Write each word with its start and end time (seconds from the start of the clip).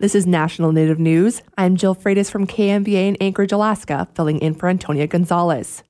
This 0.00 0.14
is 0.14 0.28
National 0.28 0.70
Native 0.70 1.00
News. 1.00 1.42
I'm 1.56 1.74
Jill 1.74 1.96
Freitas 1.96 2.30
from 2.30 2.46
KNBA 2.46 3.08
in 3.08 3.16
Anchorage, 3.16 3.50
Alaska, 3.50 4.06
filling 4.14 4.38
in 4.38 4.54
for 4.54 4.68
Antonia 4.68 5.08
Gonzales. 5.08 5.82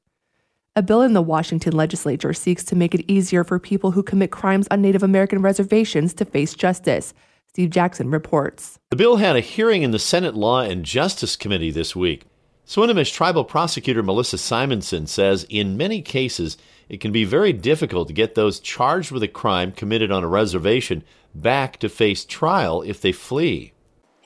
A 0.74 0.80
bill 0.80 1.02
in 1.02 1.12
the 1.12 1.20
Washington 1.20 1.74
legislature 1.76 2.32
seeks 2.32 2.64
to 2.64 2.74
make 2.74 2.94
it 2.94 3.04
easier 3.06 3.44
for 3.44 3.58
people 3.58 3.90
who 3.90 4.02
commit 4.02 4.30
crimes 4.30 4.66
on 4.70 4.80
Native 4.80 5.02
American 5.02 5.42
reservations 5.42 6.14
to 6.14 6.24
face 6.24 6.54
justice. 6.54 7.12
Steve 7.48 7.68
Jackson 7.68 8.08
reports. 8.10 8.78
The 8.88 8.96
bill 8.96 9.16
had 9.16 9.36
a 9.36 9.40
hearing 9.40 9.82
in 9.82 9.90
the 9.90 9.98
Senate 9.98 10.34
Law 10.34 10.60
and 10.62 10.86
Justice 10.86 11.36
Committee 11.36 11.70
this 11.70 11.94
week. 11.94 12.24
Swinomish 12.66 13.12
tribal 13.12 13.44
prosecutor 13.44 14.02
Melissa 14.02 14.38
Simonson 14.38 15.06
says 15.06 15.44
in 15.50 15.76
many 15.76 16.00
cases 16.00 16.56
it 16.88 17.02
can 17.02 17.12
be 17.12 17.24
very 17.24 17.52
difficult 17.52 18.08
to 18.08 18.14
get 18.14 18.36
those 18.36 18.58
charged 18.58 19.10
with 19.10 19.22
a 19.22 19.28
crime 19.28 19.70
committed 19.70 20.10
on 20.10 20.24
a 20.24 20.28
reservation 20.28 21.04
back 21.34 21.76
to 21.80 21.90
face 21.90 22.24
trial 22.24 22.80
if 22.80 23.02
they 23.02 23.12
flee. 23.12 23.74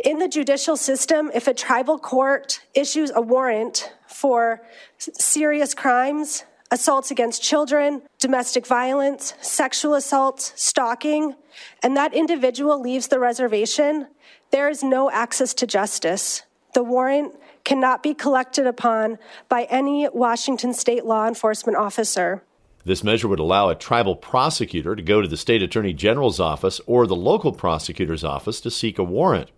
In 0.03 0.19
the 0.19 0.27
judicial 0.27 0.77
system, 0.77 1.30
if 1.32 1.46
a 1.46 1.55
tribal 1.55 1.96
court 1.96 2.61
issues 2.75 3.13
a 3.14 3.21
warrant 3.21 3.93
for 4.08 4.61
serious 4.99 5.75
crimes, 5.75 6.44
assaults 6.72 7.13
against 7.13 7.40
children, 7.40 8.03
domestic 8.18 8.67
violence, 8.67 9.35
sexual 9.41 9.94
assault, 9.94 10.41
stalking, 10.57 11.36
and 11.85 11.96
that 11.96 12.14
individual 12.14 12.80
leaves 12.80 13.08
the 13.08 13.21
reservation, 13.21 14.08
there 14.50 14.68
is 14.68 14.82
no 14.82 15.08
access 15.08 15.54
to 15.54 15.68
justice. 15.68 16.43
The 16.75 16.82
warrant 16.82 17.36
cannot 17.64 18.03
be 18.03 18.13
collected 18.13 18.66
upon 18.66 19.19
by 19.49 19.64
any 19.71 20.08
Washington 20.13 20.75
state 20.75 21.05
law 21.05 21.29
enforcement 21.29 21.79
officer. 21.79 22.43
This 22.85 23.05
measure 23.05 23.29
would 23.29 23.39
allow 23.39 23.69
a 23.69 23.77
tribal 23.77 24.16
prosecutor 24.16 24.96
to 24.96 25.03
go 25.03 25.22
to 25.22 25.29
the 25.29 25.36
state 25.36 25.63
attorney 25.63 25.93
general's 25.93 26.41
office 26.41 26.80
or 26.89 27.07
the 27.07 27.14
local 27.14 27.53
prosecutor's 27.53 28.25
office 28.25 28.61
to 28.63 28.71
seek 28.72 28.99
a 28.99 29.05
warrant. 29.05 29.50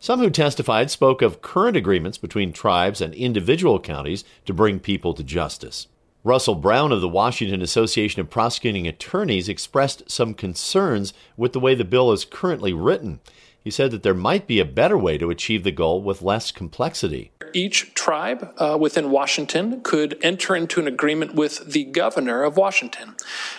Some 0.00 0.20
who 0.20 0.30
testified 0.30 0.90
spoke 0.90 1.22
of 1.22 1.42
current 1.42 1.76
agreements 1.76 2.18
between 2.18 2.52
tribes 2.52 3.00
and 3.00 3.12
individual 3.14 3.80
counties 3.80 4.24
to 4.46 4.54
bring 4.54 4.78
people 4.78 5.12
to 5.14 5.24
justice. 5.24 5.88
Russell 6.22 6.54
Brown 6.54 6.92
of 6.92 7.00
the 7.00 7.08
Washington 7.08 7.62
Association 7.62 8.20
of 8.20 8.30
Prosecuting 8.30 8.86
Attorneys 8.86 9.48
expressed 9.48 10.08
some 10.08 10.34
concerns 10.34 11.12
with 11.36 11.52
the 11.52 11.60
way 11.60 11.74
the 11.74 11.84
bill 11.84 12.12
is 12.12 12.24
currently 12.24 12.72
written. 12.72 13.18
He 13.62 13.70
said 13.70 13.90
that 13.90 14.02
there 14.04 14.14
might 14.14 14.46
be 14.46 14.60
a 14.60 14.64
better 14.64 14.96
way 14.96 15.18
to 15.18 15.30
achieve 15.30 15.64
the 15.64 15.72
goal 15.72 16.00
with 16.00 16.22
less 16.22 16.52
complexity. 16.52 17.32
Each 17.52 17.92
tribe 17.94 18.52
uh, 18.58 18.76
within 18.80 19.10
Washington 19.10 19.80
could 19.82 20.18
enter 20.22 20.54
into 20.54 20.80
an 20.80 20.86
agreement 20.86 21.34
with 21.34 21.72
the 21.72 21.84
governor 21.84 22.42
of 22.42 22.56
Washington. 22.56 23.16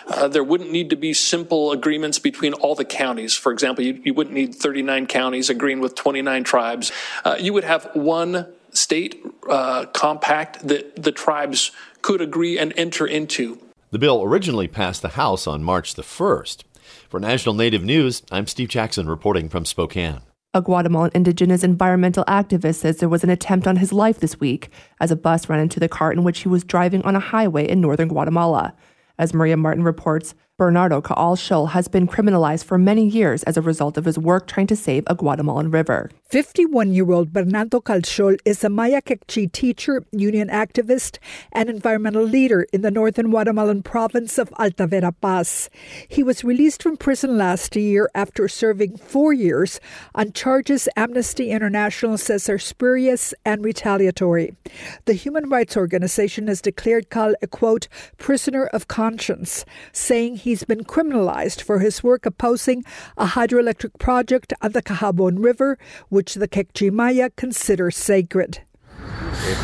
Uh, 0.07 0.27
there 0.27 0.43
wouldn't 0.43 0.71
need 0.71 0.89
to 0.89 0.95
be 0.95 1.13
simple 1.13 1.71
agreements 1.71 2.19
between 2.19 2.53
all 2.53 2.75
the 2.75 2.85
counties. 2.85 3.35
For 3.35 3.51
example, 3.51 3.83
you, 3.83 4.01
you 4.03 4.13
wouldn't 4.13 4.35
need 4.35 4.55
39 4.55 5.07
counties 5.07 5.49
agreeing 5.49 5.79
with 5.79 5.95
29 5.95 6.43
tribes. 6.43 6.91
Uh, 7.23 7.35
you 7.39 7.53
would 7.53 7.63
have 7.63 7.89
one 7.93 8.47
state 8.71 9.23
uh, 9.49 9.85
compact 9.87 10.67
that 10.67 11.01
the 11.01 11.11
tribes 11.11 11.71
could 12.01 12.21
agree 12.21 12.57
and 12.57 12.73
enter 12.77 13.05
into. 13.05 13.59
The 13.91 13.99
bill 13.99 14.23
originally 14.23 14.67
passed 14.67 15.01
the 15.01 15.09
House 15.09 15.47
on 15.47 15.63
March 15.63 15.95
the 15.95 16.03
1st. 16.03 16.63
For 17.09 17.19
National 17.19 17.55
Native 17.55 17.83
News, 17.83 18.21
I'm 18.31 18.45
Steve 18.45 18.69
Jackson 18.69 19.09
reporting 19.09 19.49
from 19.49 19.65
Spokane. 19.65 20.21
A 20.51 20.63
Guatemalan 20.63 21.11
indigenous 21.13 21.63
environmental 21.63 22.25
activist 22.25 22.77
says 22.77 22.97
there 22.97 23.07
was 23.07 23.23
an 23.23 23.29
attempt 23.29 23.67
on 23.67 23.75
his 23.75 23.93
life 23.93 24.19
this 24.19 24.39
week 24.39 24.71
as 24.99 25.11
a 25.11 25.15
bus 25.15 25.47
ran 25.47 25.59
into 25.59 25.79
the 25.79 25.87
car 25.87 26.11
in 26.11 26.23
which 26.23 26.39
he 26.39 26.49
was 26.49 26.63
driving 26.63 27.03
on 27.03 27.15
a 27.15 27.19
highway 27.19 27.67
in 27.67 27.79
northern 27.79 28.07
Guatemala. 28.07 28.73
As 29.19 29.31
Maria 29.31 29.57
Martin 29.57 29.83
reports, 29.83 30.33
Bernardo 30.59 30.99
Caal 30.99 31.37
Xol 31.37 31.69
has 31.69 31.87
been 31.87 32.05
criminalized 32.05 32.65
for 32.65 32.77
many 32.77 33.07
years 33.07 33.43
as 33.43 33.55
a 33.55 33.61
result 33.61 33.97
of 33.97 34.03
his 34.03 34.19
work 34.19 34.45
trying 34.45 34.67
to 34.67 34.75
save 34.75 35.05
a 35.07 35.15
Guatemalan 35.15 35.71
river. 35.71 36.11
51 36.25 36.93
year 36.93 37.09
old 37.09 37.31
Bernardo 37.31 37.79
Caal 37.79 38.01
Xol 38.01 38.37
is 38.43 38.61
a 38.61 38.69
Maya 38.69 39.01
Kekchi 39.01 39.49
teacher, 39.49 40.03
union 40.11 40.49
activist, 40.49 41.17
and 41.53 41.69
environmental 41.69 42.23
leader 42.23 42.67
in 42.73 42.81
the 42.81 42.91
northern 42.91 43.31
Guatemalan 43.31 43.83
province 43.83 44.37
of 44.37 44.53
Alta 44.59 44.85
Verapaz. 44.85 45.69
He 46.09 46.23
was 46.23 46.43
released 46.43 46.83
from 46.83 46.97
prison 46.97 47.37
last 47.37 47.77
year 47.77 48.09
after 48.13 48.49
serving 48.49 48.97
four 48.97 49.31
years 49.31 49.79
on 50.13 50.33
charges 50.33 50.89
Amnesty 50.97 51.51
International 51.51 52.17
says 52.17 52.49
are 52.49 52.59
spurious 52.59 53.33
and 53.45 53.63
retaliatory. 53.63 54.57
The 55.05 55.13
human 55.13 55.47
rights 55.49 55.77
organization 55.77 56.47
has 56.47 56.61
declared 56.61 57.09
Caal 57.09 57.33
a 57.41 57.47
quote, 57.47 57.87
prisoner 58.17 58.65
of 58.65 58.89
conscience, 58.89 59.63
saying 59.93 60.35
he 60.35 60.48
he's 60.49 60.63
been 60.63 60.83
criminalized 60.83 61.61
for 61.61 61.77
his 61.77 62.03
work 62.03 62.25
opposing 62.25 62.83
a 63.17 63.27
hydroelectric 63.27 63.99
project 63.99 64.51
on 64.63 64.71
the 64.71 64.81
Cahabon 64.81 65.43
River, 65.43 65.77
which 66.09 66.33
the 66.33 66.47
Kekchi 66.47 66.91
Maya 66.91 67.29
consider 67.35 67.91
sacred. 67.91 68.61
Eh, 68.81 69.59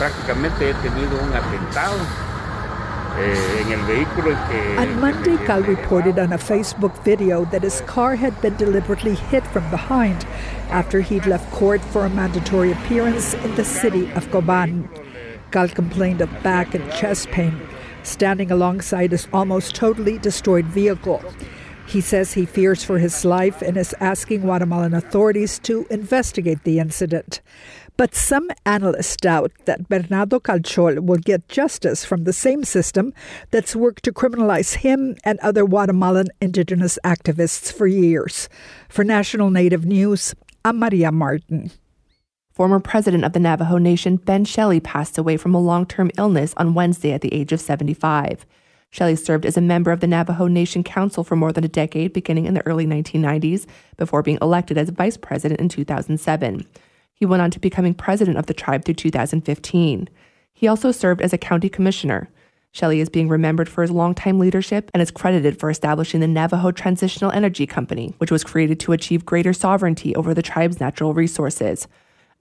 eh, 4.47 4.77
on 4.77 4.99
Monday, 5.01 5.37
Caal 5.47 5.65
reported 5.67 6.19
on 6.19 6.33
a 6.33 6.37
Facebook 6.37 7.03
video 7.03 7.45
that 7.45 7.63
his 7.63 7.81
car 7.81 8.15
had 8.15 8.39
been 8.41 8.55
deliberately 8.57 9.15
hit 9.15 9.47
from 9.47 9.67
behind 9.71 10.23
after 10.69 11.01
he'd 11.01 11.25
left 11.25 11.49
court 11.51 11.81
for 11.81 12.05
a 12.05 12.09
mandatory 12.11 12.71
appearance 12.71 13.33
in 13.33 13.55
the 13.55 13.65
city 13.65 14.11
of 14.11 14.27
Coban. 14.27 14.87
Caal 15.51 15.73
complained 15.73 16.21
of 16.21 16.29
back 16.43 16.75
and 16.75 16.91
chest 16.91 17.29
pain 17.29 17.59
standing 18.05 18.51
alongside 18.51 19.11
his 19.11 19.27
almost 19.33 19.75
totally 19.75 20.17
destroyed 20.17 20.65
vehicle. 20.65 21.23
He 21.87 22.01
says 22.01 22.33
he 22.33 22.45
fears 22.45 22.83
for 22.83 22.97
his 22.97 23.23
life 23.23 23.61
and 23.61 23.77
is 23.77 23.95
asking 23.99 24.41
Guatemalan 24.41 24.93
authorities 24.93 25.59
to 25.59 25.85
investigate 25.89 26.63
the 26.63 26.79
incident. 26.79 27.41
But 27.97 28.13
some 28.13 28.49
analysts 28.65 29.15
doubt 29.15 29.51
that 29.65 29.87
Bernardo 29.87 30.39
Caal 30.39 30.59
Xol 30.59 30.99
will 30.99 31.17
get 31.17 31.47
justice 31.47 32.03
from 32.03 32.23
the 32.23 32.33
same 32.33 32.63
system 32.65 33.13
that's 33.51 33.75
worked 33.75 34.03
to 34.03 34.11
criminalize 34.11 34.75
him 34.77 35.15
and 35.23 35.39
other 35.39 35.65
Guatemalan 35.65 36.27
indigenous 36.41 36.99
activists 37.05 37.71
for 37.71 37.87
years. 37.87 38.49
For 38.89 39.03
National 39.05 39.49
Native 39.49 39.85
News, 39.85 40.35
I'm 40.65 40.79
Maria 40.79 41.11
Martin. 41.11 41.71
Former 42.55 42.79
president 42.79 43.25
of 43.25 43.33
the 43.33 43.39
Navajo 43.41 43.77
Nation, 43.77 44.15
Ben 44.15 44.45
Shelly, 44.45 44.79
passed 44.79 45.17
away 45.17 45.35
from 45.35 45.53
a 45.53 45.59
long 45.59 45.85
term 45.85 46.09
illness 46.17 46.53
on 46.55 46.73
Wednesday 46.73 47.11
at 47.11 47.19
the 47.19 47.33
age 47.33 47.51
of 47.51 47.59
75. 47.59 48.45
Shelly 48.89 49.17
served 49.17 49.45
as 49.45 49.57
a 49.57 49.61
member 49.61 49.91
of 49.91 49.99
the 49.99 50.07
Navajo 50.07 50.47
Nation 50.47 50.81
Council 50.81 51.25
for 51.25 51.35
more 51.35 51.51
than 51.51 51.65
a 51.65 51.67
decade, 51.67 52.13
beginning 52.13 52.45
in 52.45 52.53
the 52.53 52.65
early 52.65 52.87
1990s, 52.87 53.65
before 53.97 54.23
being 54.23 54.37
elected 54.41 54.77
as 54.77 54.87
vice 54.87 55.17
president 55.17 55.59
in 55.59 55.67
2007. 55.67 56.65
He 57.13 57.25
went 57.25 57.41
on 57.41 57.51
to 57.51 57.59
becoming 57.59 57.93
president 57.93 58.37
of 58.37 58.45
the 58.45 58.53
tribe 58.53 58.85
through 58.85 58.93
2015. 58.93 60.07
He 60.53 60.67
also 60.69 60.93
served 60.93 61.21
as 61.21 61.33
a 61.33 61.37
county 61.37 61.67
commissioner. 61.67 62.29
Shelly 62.71 63.01
is 63.01 63.09
being 63.09 63.27
remembered 63.27 63.67
for 63.67 63.81
his 63.81 63.91
longtime 63.91 64.39
leadership 64.39 64.89
and 64.93 65.03
is 65.03 65.11
credited 65.11 65.59
for 65.59 65.69
establishing 65.69 66.21
the 66.21 66.27
Navajo 66.27 66.71
Transitional 66.71 67.31
Energy 67.31 67.67
Company, 67.67 68.13
which 68.19 68.31
was 68.31 68.45
created 68.45 68.79
to 68.79 68.93
achieve 68.93 69.25
greater 69.25 69.51
sovereignty 69.51 70.15
over 70.15 70.33
the 70.33 70.41
tribe's 70.41 70.79
natural 70.79 71.13
resources. 71.13 71.89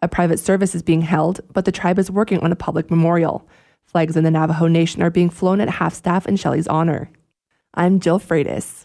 A 0.04 0.08
private 0.08 0.38
service 0.38 0.74
is 0.74 0.82
being 0.82 1.00
held, 1.00 1.40
but 1.54 1.64
the 1.64 1.72
tribe 1.72 1.98
is 1.98 2.10
working 2.10 2.38
on 2.40 2.52
a 2.52 2.56
public 2.56 2.90
memorial. 2.90 3.48
Flags 3.86 4.18
in 4.18 4.24
the 4.24 4.30
Navajo 4.30 4.66
Nation 4.66 5.00
are 5.00 5.08
being 5.08 5.30
flown 5.30 5.62
at 5.62 5.70
half 5.70 5.94
staff 5.94 6.26
in 6.26 6.36
Shelly's 6.36 6.68
honor. 6.68 7.08
I'm 7.72 8.00
Jill 8.00 8.20
Freitas. 8.20 8.84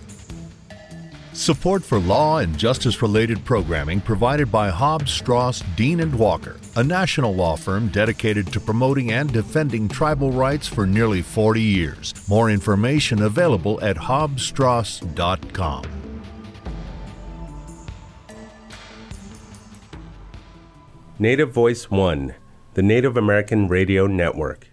Support 1.33 1.83
for 1.83 1.97
law 1.97 2.39
and 2.39 2.57
justice 2.57 3.01
related 3.01 3.45
programming 3.45 4.01
provided 4.01 4.51
by 4.51 4.69
Hobbs, 4.69 5.13
Strauss, 5.13 5.63
Dean 5.77 6.01
and 6.01 6.13
Walker, 6.13 6.59
a 6.75 6.83
national 6.83 7.33
law 7.33 7.55
firm 7.55 7.87
dedicated 7.87 8.51
to 8.51 8.59
promoting 8.59 9.13
and 9.13 9.31
defending 9.31 9.87
tribal 9.87 10.31
rights 10.31 10.67
for 10.67 10.85
nearly 10.85 11.21
40 11.21 11.61
years. 11.61 12.13
More 12.27 12.49
information 12.49 13.21
available 13.21 13.79
at 13.81 13.95
hobbsstrauss.com. 13.95 15.85
Native 21.17 21.53
Voice 21.53 21.89
One, 21.89 22.35
the 22.73 22.81
Native 22.81 23.15
American 23.15 23.69
Radio 23.69 24.05
Network. 24.05 24.70